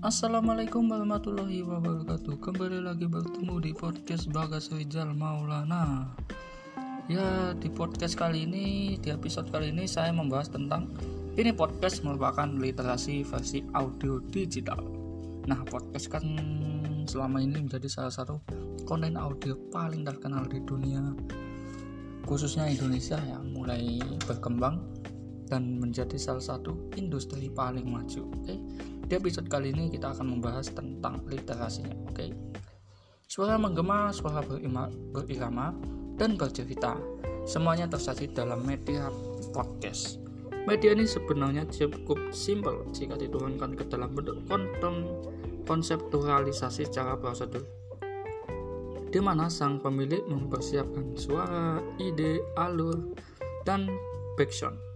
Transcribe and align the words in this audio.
Assalamualaikum 0.00 0.88
warahmatullahi 0.88 1.60
wabarakatuh. 1.60 2.40
Kembali 2.40 2.80
lagi 2.80 3.04
bertemu 3.04 3.60
di 3.60 3.76
podcast 3.76 4.32
Bagas 4.32 4.72
Rizal 4.72 5.12
Maulana. 5.12 6.08
Ya 7.04 7.52
di 7.52 7.68
podcast 7.68 8.16
kali 8.16 8.48
ini 8.48 8.96
Di 8.96 9.12
episode 9.12 9.52
kali 9.52 9.68
ini 9.68 9.84
saya 9.84 10.08
membahas 10.08 10.48
tentang 10.48 10.88
Ini 11.36 11.52
podcast 11.52 12.00
merupakan 12.00 12.48
literasi 12.48 13.28
versi 13.28 13.60
audio 13.76 14.24
digital. 14.32 14.80
Nah 15.44 15.60
podcast 15.68 16.08
kan 16.08 16.24
selama 17.04 17.44
ini 17.44 17.68
menjadi 17.68 17.92
salah 17.92 18.14
satu 18.16 18.40
konten 18.88 19.20
audio 19.20 19.52
paling 19.68 20.08
terkenal 20.08 20.48
di 20.48 20.64
dunia 20.64 21.12
Khususnya 22.24 22.72
Indonesia 22.72 23.20
yang 23.20 23.52
mulai 23.52 24.00
berkembang 24.24 24.80
dan 25.44 25.76
menjadi 25.76 26.16
salah 26.16 26.40
satu 26.40 26.88
industri 26.96 27.52
paling 27.52 27.84
maju. 27.84 28.32
Oke, 28.40 28.56
di 29.10 29.18
episode 29.18 29.50
kali 29.50 29.74
ini 29.74 29.90
kita 29.90 30.14
akan 30.14 30.38
membahas 30.38 30.70
tentang 30.70 31.18
literasinya. 31.26 31.90
Oke, 32.06 32.30
suara 33.26 33.58
menggema, 33.58 34.14
suara 34.14 34.38
berima, 34.38 34.86
berirama, 35.10 35.74
dan 36.14 36.38
bercerita. 36.38 36.94
Semuanya 37.42 37.90
tersaji 37.90 38.30
dalam 38.30 38.62
media 38.62 39.10
podcast. 39.50 40.22
Media 40.62 40.94
ini 40.94 41.10
sebenarnya 41.10 41.66
cukup 41.66 42.30
simpel 42.30 42.86
jika 42.94 43.18
dituangkan 43.18 43.74
ke 43.74 43.82
dalam 43.90 44.14
bentuk 44.14 44.46
konten 44.46 45.26
konseptualisasi 45.66 46.86
secara 46.86 47.18
prosedur 47.18 47.66
di 49.10 49.18
mana 49.18 49.50
sang 49.50 49.82
pemilik 49.82 50.22
mempersiapkan 50.30 51.18
suara, 51.18 51.82
ide, 51.98 52.38
alur, 52.54 53.10
dan 53.66 53.90
background 54.38 54.89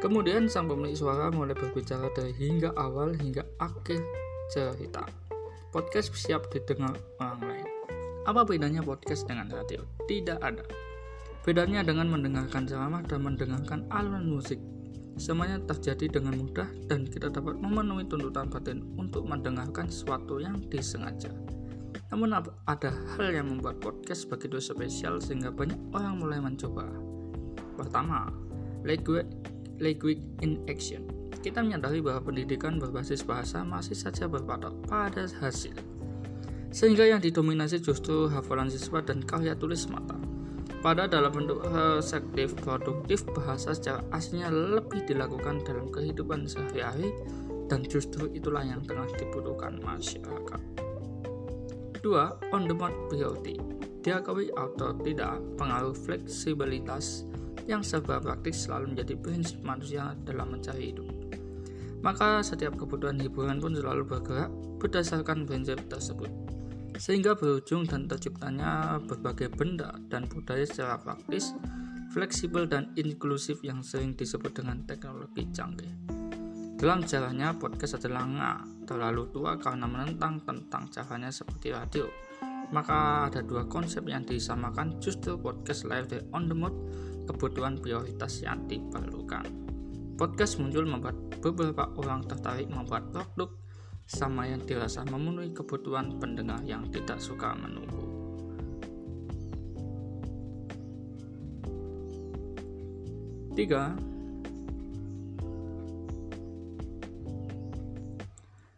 Kemudian 0.00 0.48
sang 0.48 0.64
pemilik 0.64 0.96
suara 0.96 1.28
mulai 1.28 1.52
berbicara 1.52 2.08
dari 2.16 2.32
hingga 2.32 2.72
awal 2.72 3.12
hingga 3.20 3.44
akhir 3.60 4.00
cerita. 4.48 5.04
Podcast 5.76 6.16
siap 6.16 6.48
didengar 6.48 6.96
orang 7.20 7.40
lain. 7.44 7.68
Apa 8.24 8.48
bedanya 8.48 8.80
podcast 8.80 9.28
dengan 9.28 9.52
radio? 9.52 9.84
Tidak 10.08 10.40
ada. 10.40 10.64
Bedanya 11.44 11.84
dengan 11.84 12.08
mendengarkan 12.08 12.64
ceramah 12.64 13.04
dan 13.04 13.28
mendengarkan 13.28 13.84
alunan 13.92 14.24
musik. 14.24 14.56
Semuanya 15.20 15.60
terjadi 15.68 16.16
dengan 16.16 16.48
mudah 16.48 16.72
dan 16.88 17.04
kita 17.04 17.28
dapat 17.28 17.60
memenuhi 17.60 18.08
tuntutan 18.08 18.48
batin 18.48 18.80
untuk 18.96 19.28
mendengarkan 19.28 19.92
sesuatu 19.92 20.40
yang 20.40 20.64
disengaja. 20.72 21.28
Namun 22.08 22.32
ada 22.40 22.88
hal 22.88 23.28
yang 23.36 23.52
membuat 23.52 23.84
podcast 23.84 24.32
begitu 24.32 24.64
spesial 24.64 25.20
sehingga 25.20 25.52
banyak 25.52 25.76
orang 25.92 26.24
mulai 26.24 26.40
mencoba. 26.40 26.88
Pertama, 27.76 28.32
language 28.80 29.28
language 29.80 30.20
in 30.44 30.60
action. 30.68 31.08
Kita 31.40 31.64
menyadari 31.64 32.04
bahwa 32.04 32.30
pendidikan 32.30 32.76
berbasis 32.76 33.24
bahasa 33.24 33.64
masih 33.64 33.96
saja 33.96 34.28
berpatok 34.28 34.76
pada 34.84 35.24
hasil. 35.40 35.72
Sehingga 36.70 37.08
yang 37.08 37.18
didominasi 37.18 37.82
justru 37.82 38.28
hafalan 38.28 38.70
siswa 38.70 39.02
dan 39.02 39.24
karya 39.24 39.56
tulis 39.56 39.88
mata. 39.88 40.14
Pada 40.80 41.04
dalam 41.04 41.32
bentuk 41.32 41.60
reseptif 41.66 42.56
produktif 42.60 43.24
bahasa 43.36 43.76
secara 43.76 44.00
aslinya 44.16 44.48
lebih 44.48 45.04
dilakukan 45.04 45.60
dalam 45.64 45.92
kehidupan 45.92 46.48
sehari-hari 46.48 47.12
dan 47.68 47.84
justru 47.84 48.32
itulah 48.32 48.64
yang 48.64 48.80
tengah 48.84 49.08
dibutuhkan 49.16 49.76
masyarakat. 49.84 50.60
Dua, 52.00 52.32
on 52.56 52.64
the 52.64 52.72
mode 52.72 52.96
priority. 53.12 53.60
Diakui 54.00 54.48
atau 54.56 54.96
tidak, 55.04 55.36
pengaruh 55.60 55.92
fleksibilitas 55.92 57.28
yang 57.70 57.86
serba 57.86 58.18
praktis 58.18 58.66
selalu 58.66 58.98
menjadi 58.98 59.14
prinsip 59.14 59.62
manusia 59.62 60.10
dalam 60.26 60.50
mencari 60.50 60.90
hidup. 60.90 61.06
Maka 62.02 62.42
setiap 62.42 62.74
kebutuhan 62.74 63.22
hiburan 63.22 63.62
pun 63.62 63.76
selalu 63.76 64.02
bergerak 64.08 64.50
berdasarkan 64.82 65.46
prinsip 65.46 65.78
tersebut. 65.86 66.32
Sehingga 66.98 67.38
berujung 67.38 67.86
dan 67.86 68.10
terciptanya 68.10 68.98
berbagai 69.06 69.54
benda 69.54 69.94
dan 70.10 70.26
budaya 70.26 70.66
secara 70.66 70.98
praktis, 70.98 71.54
fleksibel 72.10 72.66
dan 72.66 72.90
inklusif 72.98 73.62
yang 73.62 73.86
sering 73.86 74.18
disebut 74.18 74.50
dengan 74.50 74.82
teknologi 74.84 75.46
canggih. 75.54 75.92
Dalam 76.80 77.04
caranya, 77.04 77.52
podcast 77.52 78.00
adalah 78.00 78.24
nggak 78.24 78.58
terlalu 78.88 79.28
tua 79.30 79.60
karena 79.60 79.84
menentang 79.84 80.40
tentang 80.42 80.88
caranya 80.88 81.28
seperti 81.28 81.76
radio. 81.76 82.08
Maka 82.72 83.28
ada 83.28 83.44
dua 83.44 83.68
konsep 83.68 84.00
yang 84.08 84.24
disamakan 84.24 84.96
justru 84.96 85.36
podcast 85.36 85.84
live 85.84 86.08
dari 86.08 86.24
on 86.32 86.48
the 86.48 86.56
mode 86.56 86.74
kebutuhan 87.30 87.78
prioritas 87.78 88.42
yang 88.42 88.66
diperlukan. 88.66 89.46
Podcast 90.18 90.58
muncul 90.58 90.82
membuat 90.82 91.14
beberapa 91.38 91.86
orang 92.02 92.26
tertarik 92.26 92.66
membuat 92.66 93.14
produk 93.14 93.54
sama 94.10 94.50
yang 94.50 94.58
dirasa 94.66 95.06
memenuhi 95.06 95.54
kebutuhan 95.54 96.18
pendengar 96.18 96.58
yang 96.66 96.90
tidak 96.90 97.22
suka 97.22 97.54
menunggu. 97.54 98.02
Tiga, 103.54 103.94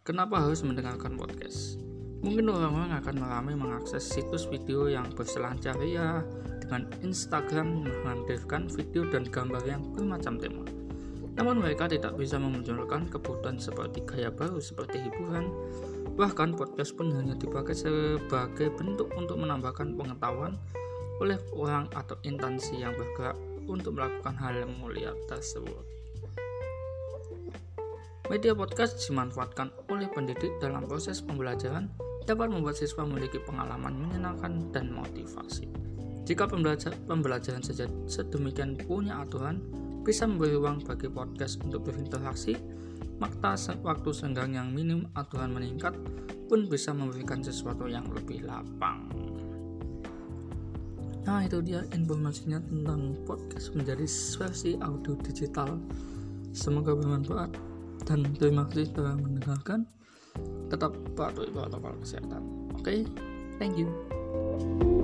Kenapa 0.03 0.43
harus 0.43 0.67
mendengarkan 0.67 1.15
podcast? 1.15 1.79
Mungkin 2.23 2.55
orang-orang 2.55 3.03
akan 3.03 3.15
meramai 3.19 3.55
mengakses 3.59 4.07
situs 4.07 4.47
video 4.47 4.87
yang 4.87 5.11
berselancar 5.11 5.75
ya, 5.83 6.23
dengan 6.63 6.87
Instagram 7.03 7.83
menampilkan 7.83 8.71
video 8.71 9.03
dan 9.11 9.27
gambar 9.27 9.63
yang 9.67 9.83
bermacam 9.91 10.39
tema. 10.39 10.63
Namun 11.35 11.59
mereka 11.59 11.91
tidak 11.91 12.15
bisa 12.15 12.39
memunculkan 12.39 13.11
kebutuhan 13.11 13.59
seperti 13.59 14.07
gaya 14.07 14.31
baru 14.31 14.63
seperti 14.63 15.03
hiburan. 15.03 15.51
Bahkan 16.15 16.55
podcast 16.55 16.95
pun 16.95 17.11
hanya 17.11 17.35
dipakai 17.35 17.75
sebagai 17.75 18.71
bentuk 18.71 19.11
untuk 19.19 19.43
menambahkan 19.43 19.99
pengetahuan 19.99 20.55
oleh 21.19 21.43
orang 21.59 21.91
atau 21.91 22.15
instansi 22.23 22.79
yang 22.79 22.95
bergerak 22.95 23.35
untuk 23.67 23.99
melakukan 23.99 24.39
hal 24.39 24.55
yang 24.63 24.71
mulia 24.79 25.11
tersebut. 25.27 25.83
Media 28.31 28.55
podcast 28.55 28.97
dimanfaatkan 29.03 29.75
oleh 29.91 30.07
pendidik 30.09 30.57
dalam 30.63 30.87
proses 30.87 31.21
pembelajaran 31.21 31.91
dapat 32.25 32.49
membuat 32.51 32.79
siswa 32.79 33.03
memiliki 33.05 33.43
pengalaman 33.43 33.95
menyenangkan 33.99 34.71
dan 34.71 34.91
motivasi. 34.95 35.67
Jika 36.23 36.47
pembelajar, 36.47 36.95
pembelajaran 37.11 37.63
sedemikian 38.07 38.79
punya 38.79 39.27
aturan, 39.27 39.59
bisa 40.07 40.27
memberi 40.27 40.55
ruang 40.55 40.83
bagi 40.83 41.11
podcast 41.11 41.59
untuk 41.63 41.91
berinteraksi, 41.91 42.59
maka 43.19 43.55
waktu 43.83 44.11
senggang 44.11 44.55
yang 44.55 44.71
minim 44.71 45.07
aturan 45.15 45.55
meningkat 45.55 45.95
pun 46.51 46.67
bisa 46.67 46.91
memberikan 46.91 47.43
sesuatu 47.43 47.87
yang 47.87 48.07
lebih 48.11 48.43
lapang. 48.47 49.07
Nah 51.23 51.47
itu 51.47 51.63
dia 51.63 51.87
informasinya 51.95 52.59
tentang 52.59 53.15
podcast 53.23 53.71
menjadi 53.79 54.07
versi 54.11 54.75
audio 54.83 55.15
digital. 55.23 55.79
Semoga 56.51 56.99
bermanfaat 56.99 57.55
dan 58.05 58.27
terima 58.35 58.67
kasih 58.67 58.91
telah 58.91 59.15
mendengarkan. 59.15 59.87
Tetap 60.73 60.93
patuhi 61.13 61.53
protokol 61.53 61.95
kesehatan. 62.01 62.43
Oke, 62.79 62.81
okay? 62.81 62.99
thank 63.61 63.77
you. 63.77 65.02